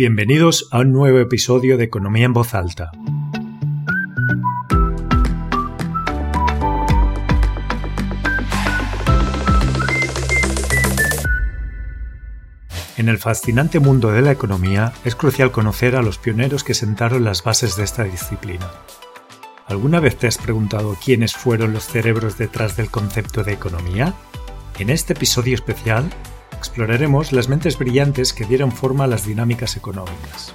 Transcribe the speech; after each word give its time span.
Bienvenidos 0.00 0.66
a 0.70 0.78
un 0.78 0.94
nuevo 0.94 1.18
episodio 1.18 1.76
de 1.76 1.84
Economía 1.84 2.24
en 2.24 2.32
Voz 2.32 2.54
Alta. 2.54 2.90
En 12.96 13.10
el 13.10 13.18
fascinante 13.18 13.78
mundo 13.78 14.10
de 14.10 14.22
la 14.22 14.32
economía 14.32 14.94
es 15.04 15.14
crucial 15.14 15.52
conocer 15.52 15.94
a 15.96 16.00
los 16.00 16.16
pioneros 16.16 16.64
que 16.64 16.72
sentaron 16.72 17.22
las 17.22 17.44
bases 17.44 17.76
de 17.76 17.84
esta 17.84 18.04
disciplina. 18.04 18.70
¿Alguna 19.66 20.00
vez 20.00 20.16
te 20.16 20.28
has 20.28 20.38
preguntado 20.38 20.96
quiénes 21.04 21.34
fueron 21.34 21.74
los 21.74 21.84
cerebros 21.84 22.38
detrás 22.38 22.74
del 22.74 22.90
concepto 22.90 23.44
de 23.44 23.52
economía? 23.52 24.14
En 24.78 24.88
este 24.88 25.12
episodio 25.12 25.54
especial 25.54 26.08
exploraremos 26.60 27.32
las 27.32 27.48
mentes 27.48 27.78
brillantes 27.78 28.34
que 28.34 28.44
dieron 28.44 28.70
forma 28.70 29.04
a 29.04 29.06
las 29.06 29.26
dinámicas 29.26 29.78
económicas. 29.78 30.54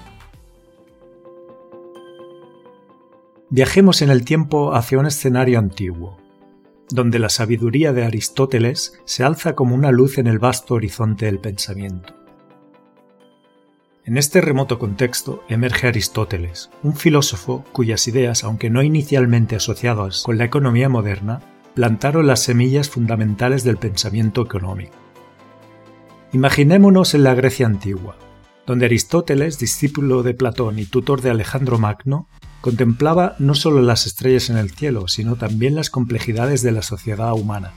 Viajemos 3.49 4.03
en 4.03 4.11
el 4.11 4.23
tiempo 4.23 4.75
hacia 4.75 4.99
un 4.99 5.07
escenario 5.07 5.57
antiguo, 5.57 6.20
donde 6.89 7.17
la 7.17 7.30
sabiduría 7.30 7.91
de 7.91 8.05
Aristóteles 8.05 9.02
se 9.05 9.23
alza 9.23 9.55
como 9.55 9.73
una 9.73 9.91
luz 9.91 10.20
en 10.20 10.27
el 10.27 10.38
vasto 10.38 10.75
horizonte 10.75 11.25
del 11.25 11.39
pensamiento. 11.39 12.13
En 14.03 14.17
este 14.17 14.41
remoto 14.41 14.77
contexto 14.77 15.44
emerge 15.49 15.88
Aristóteles, 15.88 16.69
un 16.83 16.95
filósofo 16.95 17.66
cuyas 17.72 18.08
ideas, 18.08 18.44
aunque 18.44 18.69
no 18.69 18.83
inicialmente 18.83 19.55
asociadas 19.55 20.22
con 20.22 20.38
la 20.38 20.45
economía 20.45 20.88
moderna, 20.88 21.41
plantaron 21.73 22.27
las 22.27 22.44
semillas 22.44 22.89
fundamentales 22.89 23.63
del 23.63 23.77
pensamiento 23.77 24.44
económico. 24.44 25.05
Imaginémonos 26.35 27.13
en 27.13 27.23
la 27.23 27.34
Grecia 27.34 27.66
antigua, 27.66 28.17
donde 28.67 28.88
Aristóteles, 28.88 29.58
discípulo 29.58 30.22
de 30.22 30.33
Platón 30.33 30.80
y 30.80 30.86
tutor 30.86 31.22
de 31.22 31.30
Alejandro 31.30 31.80
Magno, 31.80 32.28
contemplaba 32.59 33.38
no 33.39 33.55
solo 33.55 33.81
las 33.81 34.05
estrellas 34.05 34.50
en 34.50 34.58
el 34.58 34.69
cielo, 34.69 35.08
sino 35.08 35.38
también 35.38 35.75
las 35.75 35.89
complejidades 35.89 36.61
de 36.61 36.73
la 36.73 36.81
sociedad 36.81 37.31
humana. 37.31 37.75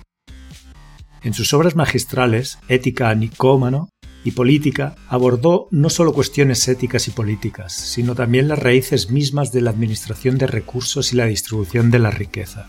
En 1.22 1.34
sus 1.34 1.54
obras 1.54 1.76
magistrales, 1.76 2.58
Ética 2.66 3.10
a 3.10 3.14
Nicómano 3.14 3.90
y 4.24 4.32
Política, 4.32 4.96
abordó 5.06 5.68
no 5.70 5.88
solo 5.88 6.12
cuestiones 6.12 6.66
éticas 6.66 7.06
y 7.06 7.12
políticas, 7.12 7.72
sino 7.72 8.16
también 8.16 8.48
las 8.48 8.58
raíces 8.58 9.08
mismas 9.08 9.52
de 9.52 9.60
la 9.60 9.70
administración 9.70 10.36
de 10.36 10.48
recursos 10.48 11.12
y 11.12 11.16
la 11.16 11.26
distribución 11.26 11.92
de 11.92 12.00
la 12.00 12.10
riqueza. 12.10 12.66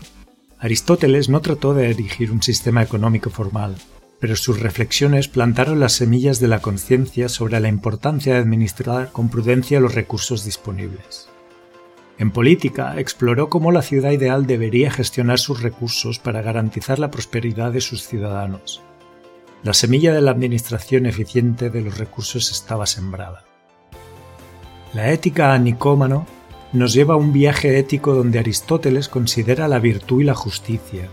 Aristóteles 0.56 1.28
no 1.28 1.40
trató 1.40 1.74
de 1.74 1.90
erigir 1.90 2.30
un 2.30 2.44
sistema 2.44 2.80
económico 2.80 3.28
formal, 3.30 3.74
pero 4.20 4.36
sus 4.36 4.60
reflexiones 4.60 5.28
plantaron 5.28 5.80
las 5.80 5.94
semillas 5.94 6.38
de 6.38 6.48
la 6.48 6.60
conciencia 6.60 7.28
sobre 7.28 7.58
la 7.58 7.68
importancia 7.68 8.34
de 8.34 8.40
administrar 8.40 9.10
con 9.10 9.30
prudencia 9.30 9.80
los 9.80 9.94
recursos 9.94 10.44
disponibles. 10.44 11.28
En 12.18 12.30
política, 12.30 13.00
exploró 13.00 13.48
cómo 13.48 13.72
la 13.72 13.80
ciudad 13.80 14.10
ideal 14.10 14.46
debería 14.46 14.90
gestionar 14.90 15.38
sus 15.38 15.62
recursos 15.62 16.18
para 16.18 16.42
garantizar 16.42 16.98
la 16.98 17.10
prosperidad 17.10 17.72
de 17.72 17.80
sus 17.80 18.06
ciudadanos. 18.06 18.82
La 19.62 19.72
semilla 19.72 20.12
de 20.12 20.20
la 20.20 20.30
administración 20.30 21.06
eficiente 21.06 21.70
de 21.70 21.80
los 21.80 21.96
recursos 21.96 22.50
estaba 22.50 22.84
sembrada. 22.84 23.44
La 24.92 25.10
ética 25.12 25.54
a 25.54 25.58
Nicómano 25.58 26.26
nos 26.74 26.92
lleva 26.92 27.14
a 27.14 27.16
un 27.16 27.32
viaje 27.32 27.78
ético 27.78 28.14
donde 28.14 28.38
Aristóteles 28.38 29.08
considera 29.08 29.66
la 29.66 29.78
virtud 29.78 30.20
y 30.20 30.24
la 30.24 30.34
justicia, 30.34 31.08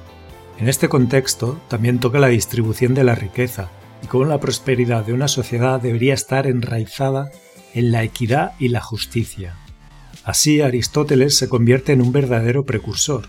en 0.60 0.68
este 0.68 0.90
contexto 0.90 1.62
también 1.68 2.00
toca 2.00 2.20
la 2.20 2.28
distribución 2.28 2.94
de 2.94 3.04
la 3.04 3.16
riqueza 3.16 3.70
y 4.04 4.08
cómo 4.08 4.26
la 4.26 4.40
prosperidad 4.40 5.06
de 5.06 5.14
una 5.14 5.28
sociedad 5.28 5.80
debería 5.80 6.14
estar 6.14 6.48
enraizada 6.48 7.30
en 7.74 7.92
la 7.92 8.04
equidad 8.04 8.54
y 8.60 8.70
la 8.70 8.82
justicia. 8.82 9.56
Así 10.24 10.62
Aristóteles 10.62 11.38
se 11.38 11.48
convierte 11.48 11.94
en 11.94 12.02
un 12.02 12.12
verdadero 12.12 12.66
precursor, 12.66 13.28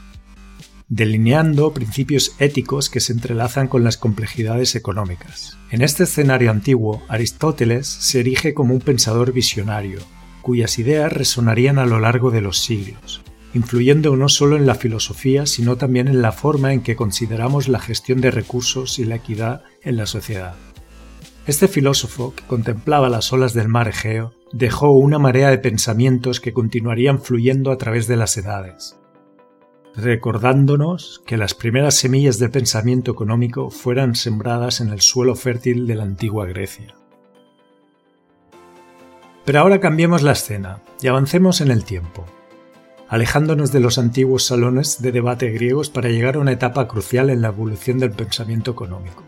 delineando 0.89 1.75
principios 1.75 2.35
éticos 2.39 2.89
que 2.89 3.01
se 3.01 3.13
entrelazan 3.13 3.69
con 3.69 3.85
las 3.85 3.99
complejidades 3.99 4.75
económicas. 4.75 5.59
En 5.71 5.83
este 5.83 6.05
escenario 6.05 6.51
antiguo, 6.51 7.03
Aristóteles 7.09 7.87
se 7.87 8.21
erige 8.21 8.55
como 8.55 8.75
un 8.75 8.81
pensador 8.81 9.33
visionario, 9.33 10.01
cuyas 10.41 10.79
ideas 10.79 11.13
resonarían 11.13 11.79
a 11.79 11.85
lo 11.85 12.01
largo 12.01 12.31
de 12.31 12.41
los 12.41 12.59
siglos, 12.59 13.23
influyendo 13.55 14.15
no 14.17 14.29
solo 14.29 14.57
en 14.57 14.67
la 14.67 14.75
filosofía, 14.75 15.47
sino 15.47 15.77
también 15.77 16.09
en 16.09 16.23
la 16.23 16.33
forma 16.33 16.73
en 16.73 16.83
que 16.83 16.97
consideramos 16.97 17.69
la 17.69 17.81
gestión 17.81 18.21
de 18.21 18.31
recursos 18.31 18.99
y 18.99 19.05
la 19.05 19.17
equidad 19.17 19.63
en 19.83 19.97
la 19.97 20.07
sociedad. 20.07 20.55
Este 21.47 21.67
filósofo, 21.67 22.35
que 22.35 22.45
contemplaba 22.45 23.09
las 23.09 23.33
olas 23.33 23.55
del 23.55 23.69
mar 23.69 23.89
Egeo, 23.89 24.35
dejó 24.53 24.91
una 24.93 25.19
marea 25.19 25.49
de 25.51 25.59
pensamientos 25.59 26.41
que 26.41 26.53
continuarían 26.53 27.23
fluyendo 27.23 27.71
a 27.71 27.79
través 27.79 28.07
de 28.07 28.17
las 28.17 28.37
edades, 28.37 28.99
recordándonos 29.97 31.23
que 31.27 31.39
las 31.39 31.55
primeras 31.55 31.95
semillas 31.95 32.39
del 32.39 32.51
pensamiento 32.51 33.11
económico 33.11 33.71
fueran 33.71 34.15
sembradas 34.15 34.81
en 34.81 34.91
el 34.91 35.01
suelo 35.01 35.35
fértil 35.35 35.87
de 35.87 35.95
la 35.95 36.03
antigua 36.03 36.47
Grecia. 36.47 36.95
Pero 39.47 39.61
ahora 39.61 39.81
cambiemos 39.81 40.23
la 40.23 40.33
escena 40.33 40.83
y 41.01 41.07
avancemos 41.07 41.63
en 41.63 41.71
el 41.71 41.85
tiempo 41.85 42.27
alejándonos 43.09 43.73
de 43.73 43.81
los 43.81 43.99
antiguos 43.99 44.45
salones 44.45 45.01
de 45.01 45.13
debate 45.13 45.51
griegos 45.51 45.89
para 45.89 46.11
llegar 46.11 46.37
a 46.37 46.41
una 46.41 46.53
etapa 46.53 46.87
crucial 46.87 47.31
en 47.31 47.41
la 47.41 47.49
evolución 47.49 47.99
del 47.99 48.11
pensamiento 48.11 48.71
económico. 48.71 49.25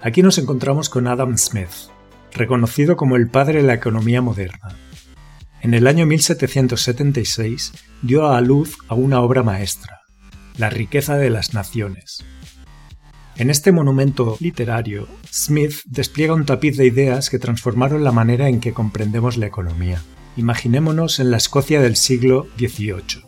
Aquí 0.00 0.22
nos 0.22 0.38
encontramos 0.38 0.90
con 0.90 1.06
Adam 1.06 1.36
Smith, 1.38 1.90
reconocido 2.32 2.96
como 2.96 3.16
el 3.16 3.28
padre 3.28 3.62
de 3.62 3.66
la 3.66 3.74
economía 3.74 4.20
moderna. 4.20 4.76
En 5.60 5.74
el 5.74 5.86
año 5.86 6.06
1776 6.06 7.72
dio 8.02 8.28
a 8.28 8.40
luz 8.40 8.76
a 8.88 8.94
una 8.94 9.20
obra 9.20 9.42
maestra, 9.42 10.02
La 10.56 10.70
riqueza 10.70 11.16
de 11.16 11.30
las 11.30 11.54
naciones. 11.54 12.24
En 13.36 13.50
este 13.50 13.72
monumento 13.72 14.36
literario, 14.40 15.08
Smith 15.32 15.74
despliega 15.84 16.34
un 16.34 16.44
tapiz 16.44 16.76
de 16.76 16.86
ideas 16.86 17.30
que 17.30 17.38
transformaron 17.38 18.02
la 18.02 18.12
manera 18.12 18.48
en 18.48 18.60
que 18.60 18.72
comprendemos 18.72 19.36
la 19.36 19.46
economía. 19.46 20.02
Imaginémonos 20.38 21.18
en 21.18 21.32
la 21.32 21.36
Escocia 21.36 21.82
del 21.82 21.96
siglo 21.96 22.46
XVIII, 22.56 23.24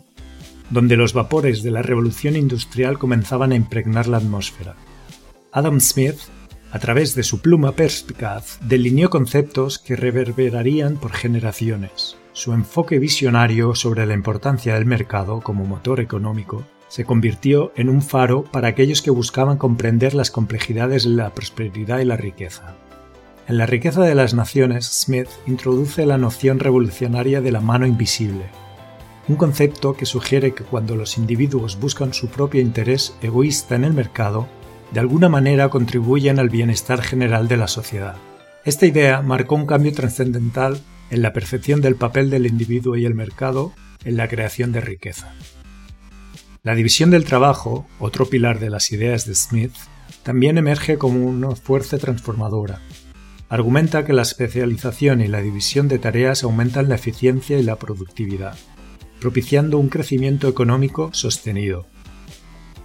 donde 0.69 0.95
los 0.95 1.11
vapores 1.11 1.61
de 1.61 1.69
la 1.69 1.81
revolución 1.81 2.37
industrial 2.37 2.97
comenzaban 2.97 3.51
a 3.51 3.55
impregnar 3.55 4.07
la 4.07 4.15
atmósfera. 4.15 4.77
Adam 5.51 5.81
Smith, 5.81 6.15
a 6.71 6.79
través 6.79 7.13
de 7.13 7.23
su 7.23 7.41
pluma 7.41 7.73
perspicaz, 7.73 8.59
delineó 8.61 9.09
conceptos 9.09 9.77
que 9.77 9.97
reverberarían 9.97 10.95
por 10.95 11.11
generaciones. 11.11 12.15
Su 12.31 12.53
enfoque 12.53 12.97
visionario 12.97 13.75
sobre 13.75 14.05
la 14.05 14.13
importancia 14.13 14.75
del 14.75 14.85
mercado 14.85 15.41
como 15.41 15.65
motor 15.65 15.99
económico 15.99 16.63
se 16.87 17.03
convirtió 17.03 17.73
en 17.75 17.89
un 17.89 18.01
faro 18.01 18.45
para 18.45 18.69
aquellos 18.69 19.01
que 19.01 19.11
buscaban 19.11 19.57
comprender 19.57 20.13
las 20.13 20.31
complejidades 20.31 21.03
de 21.03 21.09
la 21.09 21.33
prosperidad 21.33 21.99
y 21.99 22.05
la 22.05 22.15
riqueza. 22.15 22.77
En 23.47 23.57
La 23.57 23.65
riqueza 23.65 24.01
de 24.01 24.15
las 24.15 24.33
naciones, 24.33 24.85
Smith 24.85 25.27
introduce 25.47 26.05
la 26.05 26.17
noción 26.17 26.59
revolucionaria 26.59 27.41
de 27.41 27.51
la 27.51 27.59
mano 27.59 27.87
invisible, 27.87 28.45
un 29.27 29.35
concepto 29.35 29.95
que 29.95 30.05
sugiere 30.05 30.53
que 30.53 30.63
cuando 30.63 30.95
los 30.95 31.17
individuos 31.17 31.79
buscan 31.79 32.13
su 32.13 32.27
propio 32.27 32.61
interés 32.61 33.15
egoísta 33.21 33.75
en 33.75 33.83
el 33.83 33.93
mercado, 33.93 34.47
de 34.91 34.99
alguna 34.99 35.27
manera 35.27 35.69
contribuyen 35.69 36.37
al 36.37 36.49
bienestar 36.49 37.01
general 37.01 37.47
de 37.47 37.57
la 37.57 37.67
sociedad. 37.67 38.15
Esta 38.63 38.85
idea 38.85 39.21
marcó 39.21 39.55
un 39.55 39.65
cambio 39.65 39.91
trascendental 39.91 40.79
en 41.09 41.21
la 41.21 41.33
percepción 41.33 41.81
del 41.81 41.95
papel 41.95 42.29
del 42.29 42.45
individuo 42.45 42.95
y 42.95 43.05
el 43.05 43.15
mercado 43.15 43.73
en 44.05 44.17
la 44.17 44.27
creación 44.27 44.71
de 44.71 44.81
riqueza. 44.81 45.33
La 46.63 46.75
división 46.75 47.09
del 47.09 47.25
trabajo, 47.25 47.87
otro 47.99 48.27
pilar 48.27 48.59
de 48.59 48.69
las 48.69 48.91
ideas 48.91 49.25
de 49.25 49.33
Smith, 49.33 49.73
también 50.23 50.57
emerge 50.57 50.97
como 50.97 51.25
una 51.25 51.55
fuerza 51.55 51.97
transformadora, 51.97 52.79
argumenta 53.51 54.05
que 54.05 54.13
la 54.13 54.21
especialización 54.21 55.19
y 55.19 55.27
la 55.27 55.41
división 55.41 55.89
de 55.89 55.99
tareas 55.99 56.45
aumentan 56.45 56.87
la 56.87 56.95
eficiencia 56.95 57.59
y 57.59 57.63
la 57.63 57.75
productividad, 57.75 58.57
propiciando 59.19 59.77
un 59.77 59.89
crecimiento 59.89 60.47
económico 60.47 61.09
sostenido. 61.11 61.85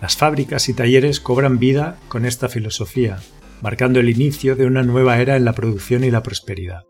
Las 0.02 0.16
fábricas 0.16 0.68
y 0.68 0.74
talleres 0.74 1.20
cobran 1.20 1.60
vida 1.60 2.00
con 2.08 2.26
esta 2.26 2.48
filosofía, 2.48 3.20
marcando 3.62 4.00
el 4.00 4.08
inicio 4.08 4.56
de 4.56 4.66
una 4.66 4.82
nueva 4.82 5.20
era 5.20 5.36
en 5.36 5.44
la 5.44 5.52
producción 5.52 6.02
y 6.02 6.10
la 6.10 6.24
prosperidad. 6.24 6.84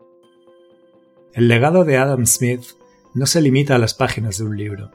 El 1.33 1.47
legado 1.47 1.85
de 1.85 1.97
Adam 1.97 2.25
Smith 2.25 2.63
no 3.13 3.27
se 3.27 3.41
limita 3.41 3.75
a 3.75 3.77
las 3.77 3.93
páginas 3.93 4.39
de 4.39 4.45
un 4.45 4.57
libro. 4.57 4.89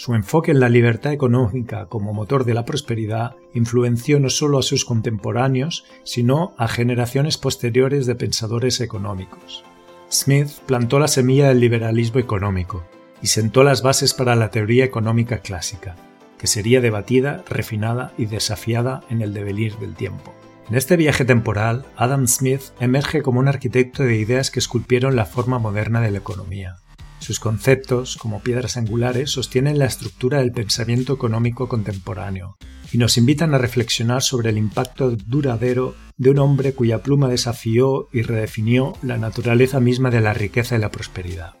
Su 0.00 0.14
enfoque 0.14 0.52
en 0.52 0.60
la 0.60 0.68
libertad 0.68 1.12
económica 1.12 1.86
como 1.86 2.12
motor 2.12 2.44
de 2.44 2.54
la 2.54 2.64
prosperidad 2.64 3.34
influenció 3.52 4.20
no 4.20 4.30
solo 4.30 4.60
a 4.60 4.62
sus 4.62 4.84
contemporáneos, 4.84 5.86
sino 6.04 6.54
a 6.56 6.68
generaciones 6.68 7.36
posteriores 7.36 8.06
de 8.06 8.14
pensadores 8.14 8.80
económicos. 8.80 9.64
Smith 10.08 10.50
plantó 10.66 11.00
la 11.00 11.08
semilla 11.08 11.48
del 11.48 11.58
liberalismo 11.58 12.20
económico 12.20 12.84
y 13.22 13.26
sentó 13.26 13.64
las 13.64 13.82
bases 13.82 14.14
para 14.14 14.36
la 14.36 14.52
teoría 14.52 14.84
económica 14.84 15.38
clásica, 15.38 15.96
que 16.38 16.46
sería 16.46 16.80
debatida, 16.80 17.42
refinada 17.50 18.12
y 18.16 18.26
desafiada 18.26 19.02
en 19.10 19.20
el 19.20 19.34
devenir 19.34 19.78
del 19.78 19.96
tiempo. 19.96 20.32
En 20.70 20.76
este 20.76 20.96
viaje 20.96 21.24
temporal, 21.24 21.86
Adam 21.96 22.28
Smith 22.28 22.62
emerge 22.78 23.20
como 23.22 23.40
un 23.40 23.48
arquitecto 23.48 24.04
de 24.04 24.14
ideas 24.14 24.52
que 24.52 24.60
esculpieron 24.60 25.16
la 25.16 25.24
forma 25.24 25.58
moderna 25.58 26.00
de 26.00 26.12
la 26.12 26.18
economía. 26.18 26.76
Sus 27.18 27.40
conceptos, 27.40 28.16
como 28.16 28.40
piedras 28.40 28.76
angulares, 28.76 29.30
sostienen 29.30 29.78
la 29.78 29.86
estructura 29.86 30.38
del 30.38 30.52
pensamiento 30.52 31.12
económico 31.12 31.68
contemporáneo 31.68 32.56
y 32.92 32.98
nos 32.98 33.18
invitan 33.18 33.54
a 33.54 33.58
reflexionar 33.58 34.22
sobre 34.22 34.50
el 34.50 34.58
impacto 34.58 35.10
duradero 35.10 35.94
de 36.16 36.30
un 36.30 36.38
hombre 36.38 36.72
cuya 36.72 37.02
pluma 37.02 37.28
desafió 37.28 38.08
y 38.12 38.22
redefinió 38.22 38.94
la 39.02 39.18
naturaleza 39.18 39.80
misma 39.80 40.10
de 40.10 40.20
la 40.20 40.32
riqueza 40.32 40.76
y 40.76 40.78
la 40.78 40.90
prosperidad. 40.90 41.54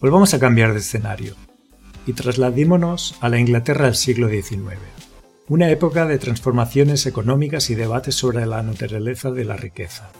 Volvamos 0.00 0.34
a 0.34 0.38
cambiar 0.38 0.72
de 0.72 0.80
escenario 0.80 1.34
y 2.06 2.12
trasladémonos 2.12 3.16
a 3.20 3.28
la 3.28 3.38
Inglaterra 3.38 3.86
del 3.86 3.96
siglo 3.96 4.28
XIX, 4.28 4.78
una 5.48 5.70
época 5.70 6.06
de 6.06 6.18
transformaciones 6.18 7.06
económicas 7.06 7.70
y 7.70 7.74
debates 7.74 8.14
sobre 8.14 8.46
la 8.46 8.62
naturaleza 8.62 9.30
de 9.30 9.44
la 9.44 9.56
riqueza. 9.56 10.10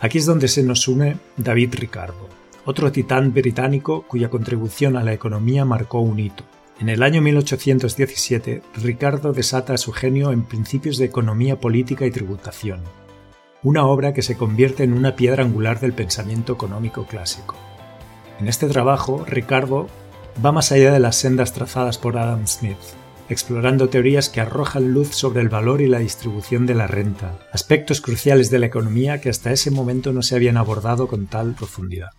Aquí 0.00 0.16
es 0.16 0.24
donde 0.24 0.48
se 0.48 0.62
nos 0.62 0.88
une 0.88 1.18
David 1.36 1.74
Ricardo, 1.74 2.26
otro 2.64 2.90
titán 2.90 3.34
británico 3.34 4.02
cuya 4.08 4.30
contribución 4.30 4.96
a 4.96 5.04
la 5.04 5.12
economía 5.12 5.66
marcó 5.66 6.00
un 6.00 6.18
hito. 6.18 6.44
En 6.80 6.88
el 6.88 7.02
año 7.02 7.20
1817, 7.20 8.62
Ricardo 8.82 9.34
desata 9.34 9.76
su 9.76 9.92
genio 9.92 10.32
en 10.32 10.44
Principios 10.44 10.96
de 10.96 11.04
Economía 11.04 11.60
Política 11.60 12.06
y 12.06 12.10
Tributación, 12.10 12.80
una 13.62 13.84
obra 13.84 14.14
que 14.14 14.22
se 14.22 14.38
convierte 14.38 14.84
en 14.84 14.94
una 14.94 15.16
piedra 15.16 15.44
angular 15.44 15.80
del 15.80 15.92
pensamiento 15.92 16.54
económico 16.54 17.06
clásico. 17.06 17.56
En 18.38 18.48
este 18.48 18.68
trabajo, 18.68 19.26
Ricardo 19.26 19.86
va 20.42 20.50
más 20.50 20.72
allá 20.72 20.92
de 20.92 21.00
las 21.00 21.16
sendas 21.16 21.52
trazadas 21.52 21.98
por 21.98 22.16
Adam 22.16 22.46
Smith, 22.46 22.78
explorando 23.30 23.88
teorías 23.88 24.28
que 24.28 24.40
arrojan 24.40 24.92
luz 24.92 25.14
sobre 25.14 25.40
el 25.40 25.48
valor 25.48 25.80
y 25.80 25.86
la 25.86 26.00
distribución 26.00 26.66
de 26.66 26.74
la 26.74 26.88
renta, 26.88 27.38
aspectos 27.52 28.00
cruciales 28.00 28.50
de 28.50 28.58
la 28.58 28.66
economía 28.66 29.20
que 29.20 29.30
hasta 29.30 29.52
ese 29.52 29.70
momento 29.70 30.12
no 30.12 30.22
se 30.22 30.34
habían 30.34 30.56
abordado 30.56 31.06
con 31.06 31.26
tal 31.28 31.54
profundidad. 31.54 32.10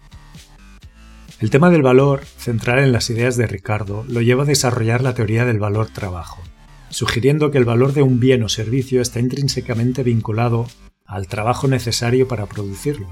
El 1.41 1.49
tema 1.49 1.69
del 1.69 1.81
valor, 1.81 2.23
central 2.37 2.79
en 2.79 2.93
las 2.93 3.09
ideas 3.09 3.35
de 3.35 3.45
Ricardo, 3.45 4.05
lo 4.07 4.21
lleva 4.21 4.43
a 4.43 4.45
desarrollar 4.45 5.01
la 5.01 5.13
teoría 5.13 5.43
del 5.43 5.59
valor 5.59 5.89
trabajo, 5.89 6.41
sugiriendo 6.89 7.51
que 7.51 7.57
el 7.57 7.65
valor 7.65 7.91
de 7.91 8.03
un 8.03 8.21
bien 8.21 8.43
o 8.43 8.49
servicio 8.49 9.01
está 9.01 9.19
intrínsecamente 9.19 10.03
vinculado 10.03 10.67
al 11.05 11.27
trabajo 11.27 11.67
necesario 11.67 12.27
para 12.27 12.45
producirlo. 12.45 13.09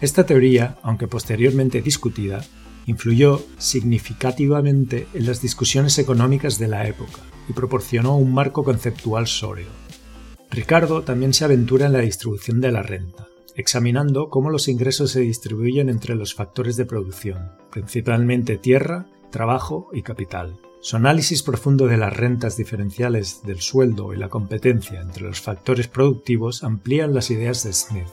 Esta 0.00 0.26
teoría, 0.26 0.76
aunque 0.82 1.06
posteriormente 1.06 1.82
discutida, 1.82 2.44
influyó 2.86 3.42
significativamente 3.58 5.06
en 5.14 5.26
las 5.26 5.40
discusiones 5.40 5.98
económicas 5.98 6.58
de 6.58 6.68
la 6.68 6.86
época 6.86 7.20
y 7.48 7.52
proporcionó 7.52 8.16
un 8.16 8.32
marco 8.32 8.64
conceptual 8.64 9.26
sólido. 9.26 9.70
Ricardo 10.50 11.02
también 11.02 11.32
se 11.32 11.44
aventura 11.44 11.86
en 11.86 11.92
la 11.92 12.00
distribución 12.00 12.60
de 12.60 12.72
la 12.72 12.82
renta, 12.82 13.26
examinando 13.56 14.28
cómo 14.28 14.50
los 14.50 14.68
ingresos 14.68 15.10
se 15.12 15.20
distribuyen 15.20 15.88
entre 15.88 16.14
los 16.14 16.34
factores 16.34 16.76
de 16.76 16.84
producción, 16.84 17.52
principalmente 17.70 18.58
tierra, 18.58 19.06
trabajo 19.30 19.88
y 19.92 20.02
capital. 20.02 20.58
Su 20.80 20.96
análisis 20.96 21.42
profundo 21.42 21.86
de 21.86 21.96
las 21.96 22.14
rentas 22.14 22.56
diferenciales 22.56 23.42
del 23.44 23.60
sueldo 23.60 24.12
y 24.12 24.16
la 24.16 24.28
competencia 24.28 25.00
entre 25.00 25.22
los 25.22 25.40
factores 25.40 25.88
productivos 25.88 26.64
amplían 26.64 27.14
las 27.14 27.30
ideas 27.30 27.62
de 27.64 27.72
Smith 27.72 28.08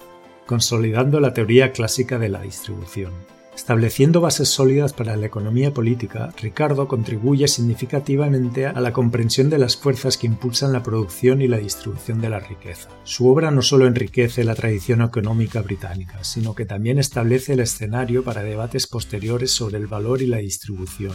consolidando 0.49 1.19
la 1.19 1.31
teoría 1.31 1.71
clásica 1.71 2.17
de 2.17 2.27
la 2.27 2.41
distribución. 2.41 3.13
Estableciendo 3.59 4.21
bases 4.21 4.47
sólidas 4.47 4.93
para 4.93 5.17
la 5.17 5.25
economía 5.25 5.73
política, 5.73 6.33
Ricardo 6.41 6.87
contribuye 6.87 7.45
significativamente 7.49 8.65
a 8.65 8.79
la 8.79 8.93
comprensión 8.93 9.49
de 9.49 9.57
las 9.57 9.75
fuerzas 9.75 10.17
que 10.17 10.27
impulsan 10.27 10.71
la 10.71 10.81
producción 10.81 11.41
y 11.41 11.49
la 11.49 11.57
distribución 11.57 12.21
de 12.21 12.29
la 12.29 12.39
riqueza. 12.39 12.87
Su 13.03 13.27
obra 13.27 13.51
no 13.51 13.61
solo 13.61 13.85
enriquece 13.85 14.45
la 14.45 14.55
tradición 14.55 15.01
económica 15.01 15.61
británica, 15.61 16.23
sino 16.23 16.55
que 16.55 16.65
también 16.65 16.99
establece 16.99 17.51
el 17.51 17.59
escenario 17.59 18.23
para 18.23 18.43
debates 18.43 18.87
posteriores 18.87 19.51
sobre 19.51 19.75
el 19.75 19.87
valor 19.87 20.21
y 20.21 20.27
la 20.27 20.37
distribución, 20.37 21.13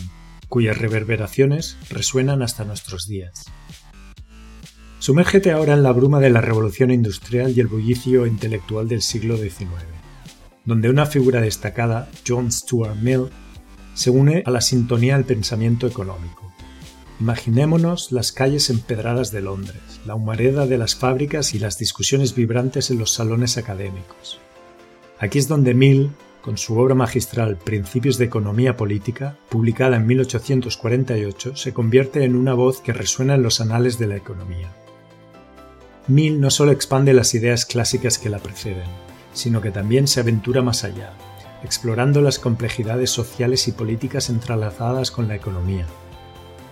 cuyas 0.51 0.77
reverberaciones 0.77 1.79
resuenan 1.89 2.43
hasta 2.43 2.67
nuestros 2.67 3.09
días. 3.09 3.47
Sumérgete 4.99 5.51
ahora 5.51 5.73
en 5.73 5.83
la 5.83 5.93
bruma 5.93 6.21
de 6.21 6.29
la 6.29 6.43
revolución 6.43 6.91
industrial 6.91 7.55
y 7.57 7.61
el 7.61 7.69
bullicio 7.69 8.27
intelectual 8.27 8.87
del 8.87 9.01
siglo 9.01 9.39
XIX, 9.39 9.94
donde 10.65 10.91
una 10.91 11.07
figura 11.07 11.41
destacada, 11.41 12.09
John 12.27 12.51
Stuart 12.51 12.97
Mill, 12.97 13.29
se 13.95 14.11
une 14.11 14.43
a 14.45 14.51
la 14.51 14.61
sintonía 14.61 15.15
del 15.17 15.25
pensamiento 15.25 15.87
económico. 15.87 16.53
Imaginémonos 17.21 18.11
las 18.11 18.33
calles 18.33 18.71
empedradas 18.71 19.31
de 19.31 19.41
Londres, 19.41 19.81
la 20.05 20.15
humareda 20.15 20.67
de 20.67 20.79
las 20.79 20.97
fábricas 20.97 21.55
y 21.55 21.59
las 21.59 21.79
discusiones 21.79 22.35
vibrantes 22.35 22.91
en 22.91 22.99
los 22.99 23.13
salones 23.13 23.57
académicos. 23.57 24.41
Aquí 25.21 25.39
es 25.39 25.47
donde 25.47 25.75
Mill, 25.75 26.11
con 26.43 26.59
su 26.59 26.77
obra 26.79 26.95
magistral 26.95 27.57
Principios 27.57 28.19
de 28.19 28.25
Economía 28.25 28.77
Política, 28.77 29.39
publicada 29.49 29.97
en 29.97 30.07
1848, 30.07 31.57
se 31.57 31.73
convierte 31.73 32.25
en 32.25 32.35
una 32.35 32.55
voz 32.55 32.81
que 32.81 32.93
resuena 32.93 33.37
en 33.37 33.43
los 33.43 33.61
anales 33.61 33.99
de 33.99 34.09
la 34.09 34.17
economía. 34.17 34.73
Mill 36.09 36.41
no 36.41 36.51
solo 36.51 36.73
expande 36.73 37.15
las 37.15 37.33
ideas 37.35 37.65
clásicas 37.65 38.19
que 38.19 38.29
la 38.29 38.41
preceden, 38.41 38.89
sino 39.35 39.61
que 39.61 39.71
también 39.71 40.09
se 40.09 40.21
aventura 40.21 40.63
más 40.63 40.85
allá, 40.85 41.13
explorando 41.63 42.23
las 42.23 42.39
complejidades 42.39 43.11
sociales 43.11 43.69
y 43.69 43.73
políticas 43.73 44.31
entrelazadas 44.31 45.11
con 45.11 45.29
la 45.29 45.35
economía. 45.35 45.87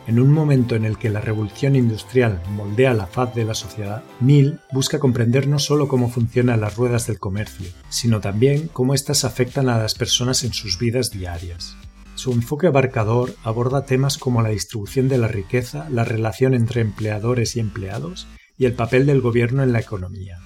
En 0.07 0.19
un 0.19 0.33
momento 0.33 0.75
en 0.75 0.85
el 0.85 0.99
que 0.99 1.11
la 1.11 1.21
revolución 1.21 1.77
industrial 1.77 2.43
moldea 2.51 2.93
la 2.93 3.07
faz 3.07 3.35
de 3.37 3.45
la 3.45 3.55
sociedad, 3.55 4.03
Mill 4.19 4.59
busca 4.73 4.99
comprender 4.99 5.47
no 5.47 5.61
solo 5.61 5.87
cómo 5.87 6.09
funcionan 6.09 6.61
las 6.61 6.77
ruedas 6.77 7.07
del 7.07 7.21
comercio, 7.21 7.69
sino 7.89 8.21
también 8.21 8.69
cómo 8.73 8.95
éstas 8.95 9.25
afectan 9.25 9.69
a 9.69 9.79
las 9.79 9.95
personas 9.95 10.43
en 10.43 10.53
sus 10.55 10.79
vidas 10.79 11.11
diarias. 11.11 11.77
Su 12.17 12.33
enfoque 12.33 12.67
abarcador 12.67 13.35
aborda 13.45 13.87
temas 13.87 14.19
como 14.19 14.43
la 14.43 14.51
distribución 14.51 15.09
de 15.09 15.19
la 15.19 15.29
riqueza, 15.29 15.89
la 15.89 16.05
relación 16.05 16.55
entre 16.55 16.81
empleadores 16.81 17.57
y 17.57 17.61
empleados 17.61 18.27
y 18.59 18.67
el 18.67 18.75
papel 18.75 19.07
del 19.07 19.21
gobierno 19.21 19.63
en 19.63 19.73
la 19.73 19.81
economía. 19.81 20.39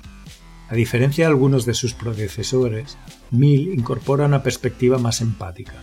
A 0.68 0.74
diferencia 0.74 1.24
de 1.24 1.30
algunos 1.30 1.64
de 1.64 1.74
sus 1.74 1.94
predecesores, 1.94 2.98
Mill 3.30 3.72
incorpora 3.72 4.26
una 4.26 4.42
perspectiva 4.42 4.98
más 4.98 5.20
empática, 5.20 5.74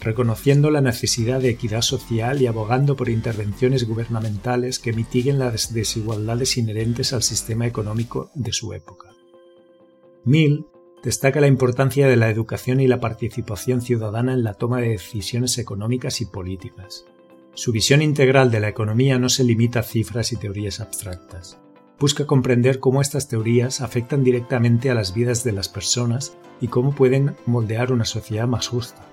reconociendo 0.00 0.70
la 0.70 0.80
necesidad 0.80 1.40
de 1.40 1.50
equidad 1.50 1.82
social 1.82 2.40
y 2.40 2.46
abogando 2.46 2.96
por 2.96 3.08
intervenciones 3.08 3.86
gubernamentales 3.86 4.78
que 4.78 4.92
mitiguen 4.92 5.38
las 5.38 5.74
desigualdades 5.74 6.56
inherentes 6.56 7.12
al 7.12 7.22
sistema 7.22 7.66
económico 7.66 8.30
de 8.34 8.52
su 8.52 8.72
época. 8.72 9.08
Mill 10.24 10.66
destaca 11.02 11.40
la 11.40 11.48
importancia 11.48 12.06
de 12.06 12.16
la 12.16 12.30
educación 12.30 12.80
y 12.80 12.86
la 12.86 13.00
participación 13.00 13.80
ciudadana 13.80 14.32
en 14.32 14.44
la 14.44 14.54
toma 14.54 14.80
de 14.80 14.90
decisiones 14.90 15.58
económicas 15.58 16.20
y 16.20 16.26
políticas, 16.26 17.04
su 17.54 17.72
visión 17.72 18.00
integral 18.00 18.50
de 18.50 18.60
la 18.60 18.68
economía 18.68 19.18
no 19.18 19.28
se 19.28 19.44
limita 19.44 19.80
a 19.80 19.82
cifras 19.82 20.32
y 20.32 20.36
teorías 20.36 20.80
abstractas. 20.80 21.58
Busca 22.00 22.26
comprender 22.26 22.80
cómo 22.80 23.02
estas 23.02 23.28
teorías 23.28 23.82
afectan 23.82 24.24
directamente 24.24 24.88
a 24.90 24.94
las 24.94 25.12
vidas 25.12 25.44
de 25.44 25.52
las 25.52 25.68
personas 25.68 26.34
y 26.58 26.68
cómo 26.68 26.94
pueden 26.94 27.36
moldear 27.44 27.92
una 27.92 28.06
sociedad 28.06 28.48
más 28.48 28.68
justa. 28.68 29.06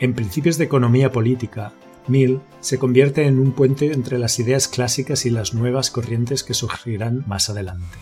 En 0.00 0.14
Principios 0.14 0.56
de 0.56 0.64
Economía 0.64 1.12
Política, 1.12 1.74
Mill 2.06 2.40
se 2.60 2.78
convierte 2.78 3.26
en 3.26 3.38
un 3.38 3.52
puente 3.52 3.92
entre 3.92 4.18
las 4.18 4.38
ideas 4.38 4.68
clásicas 4.68 5.26
y 5.26 5.30
las 5.30 5.52
nuevas 5.52 5.90
corrientes 5.90 6.42
que 6.42 6.54
surgirán 6.54 7.24
más 7.26 7.50
adelante. 7.50 7.98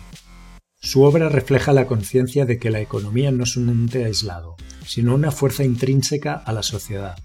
Su 0.79 1.01
obra 1.01 1.27
refleja 1.27 1.73
la 1.73 1.85
conciencia 1.85 2.45
de 2.45 2.59
que 2.59 2.69
la 2.69 2.79
economía 2.79 3.31
no 3.31 3.43
es 3.43 3.57
un 3.57 3.67
ente 3.67 4.05
aislado, 4.05 4.55
sino 4.85 5.13
una 5.13 5.31
fuerza 5.31 5.65
intrínseca 5.65 6.33
a 6.33 6.53
la 6.53 6.63
sociedad, 6.63 7.17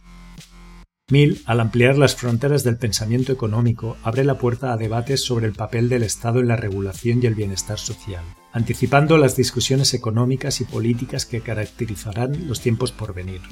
Mill, 1.12 1.42
al 1.44 1.60
ampliar 1.60 1.98
las 1.98 2.16
fronteras 2.16 2.64
del 2.64 2.78
pensamiento 2.78 3.32
económico, 3.32 3.98
abre 4.02 4.24
la 4.24 4.38
puerta 4.38 4.72
a 4.72 4.78
debates 4.78 5.22
sobre 5.22 5.44
el 5.44 5.52
papel 5.52 5.90
del 5.90 6.04
Estado 6.04 6.40
en 6.40 6.48
la 6.48 6.56
regulación 6.56 7.20
y 7.22 7.26
el 7.26 7.34
bienestar 7.34 7.78
social, 7.78 8.24
anticipando 8.50 9.18
las 9.18 9.36
discusiones 9.36 9.92
económicas 9.92 10.62
y 10.62 10.64
políticas 10.64 11.26
que 11.26 11.42
caracterizarán 11.42 12.48
los 12.48 12.62
tiempos 12.62 12.92
por 12.92 13.12
venir. 13.12 13.42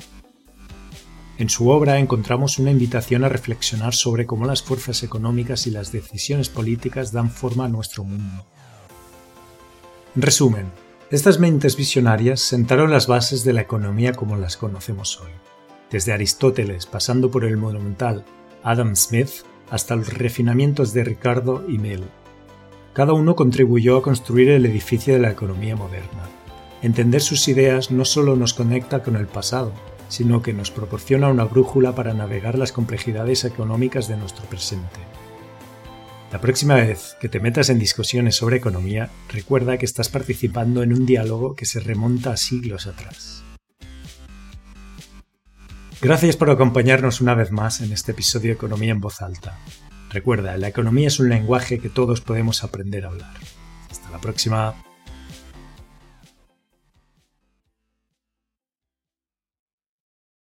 En 1.36 1.50
su 1.50 1.68
obra 1.68 1.98
encontramos 1.98 2.58
una 2.58 2.70
invitación 2.70 3.24
a 3.24 3.28
reflexionar 3.28 3.92
sobre 3.92 4.24
cómo 4.24 4.46
las 4.46 4.62
fuerzas 4.62 5.02
económicas 5.02 5.66
y 5.66 5.70
las 5.70 5.92
decisiones 5.92 6.48
políticas 6.48 7.12
dan 7.12 7.30
forma 7.30 7.66
a 7.66 7.68
nuestro 7.68 8.04
mundo. 8.04 8.46
En 10.16 10.22
resumen, 10.22 10.72
estas 11.10 11.38
mentes 11.38 11.76
visionarias 11.76 12.40
sentaron 12.40 12.90
las 12.90 13.06
bases 13.06 13.44
de 13.44 13.52
la 13.52 13.60
economía 13.60 14.14
como 14.14 14.38
las 14.38 14.56
conocemos 14.56 15.20
hoy 15.20 15.50
desde 15.90 16.12
Aristóteles 16.12 16.87
pasando 16.87 17.30
por 17.30 17.44
el 17.44 17.56
monumental 17.56 18.25
Adam 18.62 18.94
Smith 18.97 19.30
hasta 19.70 19.97
los 19.97 20.12
refinamientos 20.12 20.92
de 20.92 21.04
Ricardo 21.04 21.64
y 21.68 21.78
Mill. 21.78 22.04
Cada 22.92 23.12
uno 23.12 23.37
contribuyó 23.37 23.97
a 23.97 24.02
construir 24.02 24.50
el 24.50 24.66
edificio 24.66 25.14
de 25.14 25.20
la 25.20 25.30
economía 25.30 25.76
moderna. 25.76 26.28
Entender 26.82 27.20
sus 27.20 27.47
ideas 27.49 27.90
no 27.90 28.04
solo 28.04 28.37
nos 28.37 28.54
conecta 28.54 29.02
con 29.02 29.16
el 29.16 29.26
pasado, 29.26 29.73
sino 30.09 30.42
que 30.42 30.52
nos 30.52 30.70
proporciona 30.70 31.28
una 31.28 31.44
brújula 31.44 31.94
para 31.94 32.14
navegar 32.14 32.59
las 32.59 32.73
complejidades 32.73 33.44
económicas 33.44 34.09
de 34.09 34.16
nuestro 34.16 34.44
presente. 34.47 34.99
La 36.32 36.40
próxima 36.40 36.76
vez 36.76 37.16
que 37.20 37.28
te 37.28 37.40
metas 37.40 37.70
en 37.70 37.78
discusiones 37.78 38.37
sobre 38.37 38.56
economía, 38.56 39.11
recuerda 39.28 39.78
que 39.78 39.87
estás 39.87 40.09
participando 40.09 40.82
en 40.82 40.92
un 40.92 41.06
diálogo 41.06 41.54
que 41.54 41.66
se 41.66 41.80
remonta 41.80 42.32
a 42.32 42.37
siglos 42.37 42.87
atrás. 42.87 43.42
Gracias 46.02 46.35
por 46.38 46.49
acompañarnos 46.49 47.21
una 47.21 47.35
vez 47.35 47.50
más 47.50 47.83
en 47.83 47.92
este 47.92 48.12
episodio 48.12 48.49
de 48.49 48.54
Economía 48.54 48.92
en 48.92 49.00
voz 49.00 49.21
alta. 49.21 49.59
Recuerda, 50.09 50.57
la 50.57 50.69
economía 50.69 51.09
es 51.09 51.21
un 51.21 51.28
lenguaje 51.28 51.78
que 51.78 51.90
todos 51.90 52.23
podemos 52.23 52.64
aprender 52.64 53.04
a 53.04 53.09
hablar. 53.09 53.35
Hasta 53.90 54.11
la 54.11 54.19
próxima. 54.19 54.75